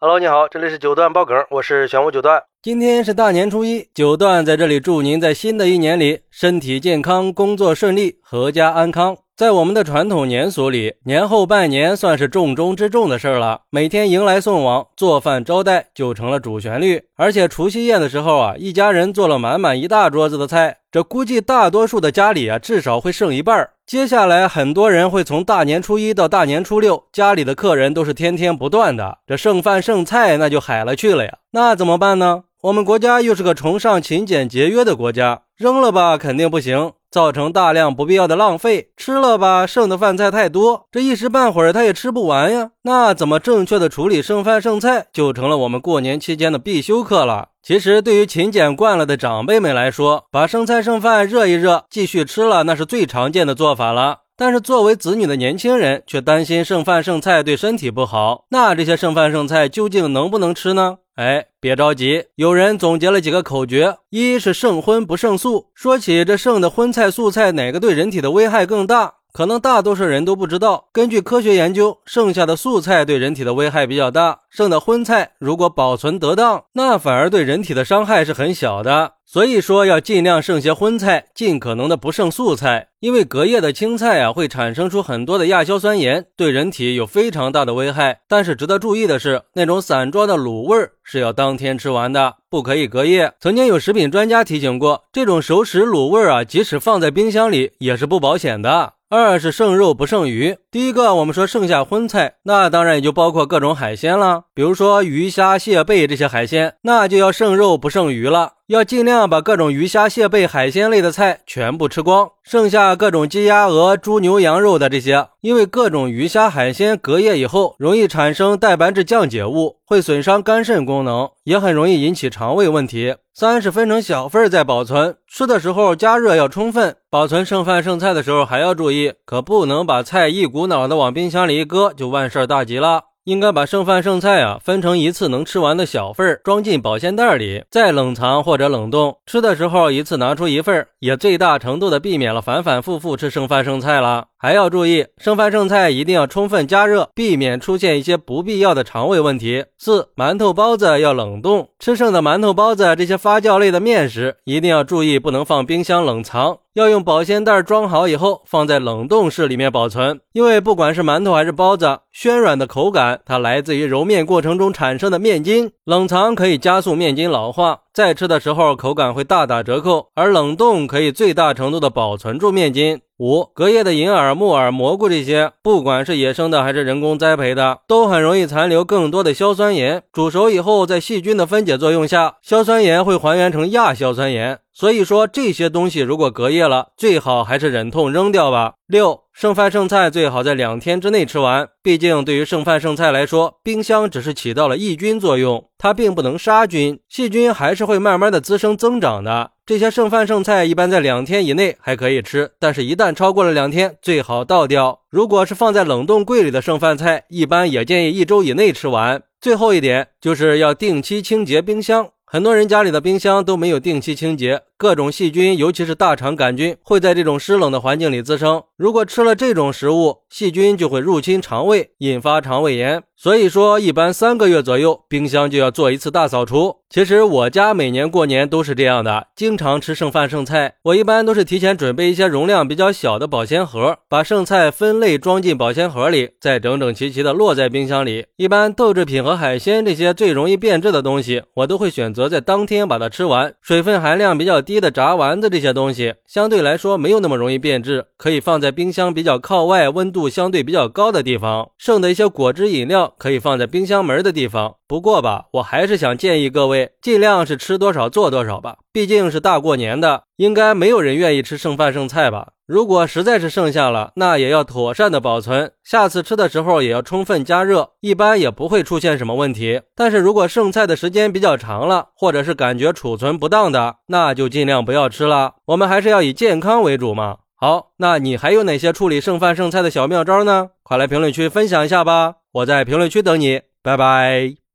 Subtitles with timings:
[0.00, 2.40] Hello，你好，这里是九段爆梗，我是玄武九段。
[2.62, 9.18] 今天是大年初一，九段在这里祝您在新的一年里身体健康，工作顺利，阖家安康。
[9.38, 13.60] 在我们的传统年俗里，年后拜年算是重中之重的事儿了。
[13.70, 17.04] 每天迎来送往，做饭招待就成了主旋律。
[17.14, 23.74] 而且除夕夜的时候啊，一家人做了满满一大桌子的菜，这估计大多数的家里啊，至少会剩一半儿。
[23.86, 31.38] 接下来很多人会从大年初一到大年初六，家里的客人都是天天不断的，这剩饭剩菜那就海了去了呀。
[31.52, 32.42] 那怎么办呢？
[32.60, 36.90] 我们国家又是个崇尚勤俭节约的国家，扔了吧肯定不行。
[37.08, 42.72] 造成大量不必要的浪费，吃了吧，剩的饭菜太多，这一时半会儿他也吃不完呀。
[42.82, 47.50] 那怎么正确的处理剩饭剩菜，就成了我们过年期间的必修课了。
[47.62, 54.18] 其实对于勤俭惯了的长辈们来说，把剩菜剩饭热一热，继续吃了，那是最常见的做法了。
[54.36, 58.44] 但是作为子女的年轻人，却担心剩饭剩菜对身体不好。
[58.50, 60.98] 那这些剩饭剩菜究竟能不能吃呢？
[61.18, 65.66] 哎，别着急，有人总结了几个口诀：一是剩荤不剩素。
[65.74, 69.14] 说起这剩的荤菜素菜，哪个对人体的危害更大？
[69.32, 70.88] 可能大多数人都不知道。
[70.92, 79.14] 根据科学研究，剩下的素菜对人体的危害比较大，剩的荤菜如果保存得当，那反而对人体的伤害是很小的。
[79.30, 88.20] 所以说，要尽量剩些荤菜，尽可能的不剩素菜，因为隔夜的青菜啊，会产生出很多的亚硝酸盐，对人体有非常大的危害。
[88.26, 93.34] 但是值得注意的是，那种散装的卤味是要当天吃完的，不可以隔夜。
[93.38, 98.94] 曾经有食品专家提醒过，这种熟食卤味啊，即使放在冰箱里，也是不保险的。
[99.10, 100.56] 二是剩肉不剩鱼。
[100.70, 123.14] 第一个，我们说剩下荤菜，那当然也就包括各种海鲜了，比如说鱼虾蟹贝这些海鲜，那就要剩肉不剩鱼了，要尽量把各种鱼虾蟹贝海鲜类的菜全部吃光，剩下各种鸡鸭鹅猪牛羊肉的这些，因为各种鱼虾海鲜隔夜以后容易产生代白质降解物，会损伤肝肾功能，也很容易引起肠胃问题。
[123.32, 126.94] 三是分成小份再保存，吃的时候加热要充分。
[127.08, 133.04] 保存剩饭剩菜的时候还要注意，可不能把菜一股脑的往冰箱里一搁就万事大吉了。
[133.28, 139.18] 应该把剩饭剩菜啊分成一次能吃完的小份儿，装进保鲜袋里，再冷藏或者冷冻。
[139.26, 144.28] 吃的时候一次拿出一份儿，也最大程度的避免了反反复复吃剩饭剩菜了。
[144.38, 149.66] 还要注意，剩饭剩菜一定要充分加热，避免出现一些不必要的肠胃问题。
[149.76, 156.60] 四、馒头包子要冷冻，吃剩的馒头包子这些发酵类的面食，一定要注意不能放冰箱冷藏。
[156.78, 160.20] 要用保鲜袋装好以后，放在冷冻室里面保存。
[160.32, 165.72] 因为不管是馒头还是包子，暄软的口感，它来自于揉面过程中产生的面筋。
[165.84, 170.10] 冷藏可以加速面筋老化，再吃的时候口感会大打折扣。
[170.14, 173.00] 而冷冻可以最大程度的保存住面筋。
[173.18, 180.04] 五、隔夜的银耳、木耳、蘑菇这些，不管是野生的还是人工栽培的，都很容易残留更多的硝酸盐。
[180.12, 184.60] 煮熟以后，在细菌的分解作用下，硝酸盐会还原成亚硝酸盐。
[184.72, 188.74] 所以说这些东西如果隔夜了，最好还是忍痛扔掉吧。
[188.86, 199.50] 六，剩饭剩菜最好在两天之内吃完，毕竟对于剩饭剩菜来说，冰箱只是起到了抑菌作用，它并不能杀菌，细菌还是会慢慢的滋生增长的。
[199.68, 205.00] 这些剩饭剩菜一般在两天以内还可以吃，但是一旦超过了两天，最好倒掉。
[205.10, 209.22] 如果是放在冷冻柜里的剩饭菜，一般也建议一周以内吃完。
[209.42, 212.08] 最后一点就是要定期清洁冰箱。
[212.24, 218.62] 很多人家里的冰箱都没有定期清洁，各种细菌，尤其是大肠杆菌，会在这种湿冷的环境里滋生。
[218.76, 223.02] 如果吃了这种食物，细菌就会入侵肠胃，引发肠胃炎。
[223.16, 226.76] 所以说，一般三个月左右，冰箱就要做一次大扫除。
[226.88, 230.76] 其实我家每年过年都是这样的，经常吃剩饭剩菜。
[230.84, 238.26] 我一般都是提前准备一些容量比较小的保鲜盒，把剩菜分类装进保鲜盒里，再整整齐齐的落在冰箱里。
[238.36, 243.52] 一般豆制品和海鲜这些最容易变质的东西，我都会选择在当天把它吃完。
[243.60, 251.70] 水分含量比较低的炸丸子这些东西，相对来说没有那么容易变质，可以放在冰箱比较靠外、温度相对比较高的地方。
[251.78, 253.14] 剩的一些果汁饮料。
[253.16, 254.76] 可以放在冰箱门的地方。
[254.88, 258.78] 不过吧，我还是想建议各位，尽量是吃多少做多少吧。
[258.90, 262.52] 毕竟是大过年的，应该没有人愿意吃剩饭剩菜吧？
[262.66, 269.82] 如果实在是剩下了，那也要妥善的保存，下次吃的时候也要充分加热，一般也不会出现什么问题。
[269.94, 275.56] 但是如果剩菜的时间比较长了，或者是感觉储存不当的，那就尽量不要吃了。
[275.66, 277.36] 我们还是要以健康为主嘛。
[277.56, 280.70] 好，那你还有哪些处理剩饭剩菜的小妙招呢？
[280.82, 282.36] 快来评论区分享一下吧！
[282.52, 284.67] 我在评论区等你，拜拜。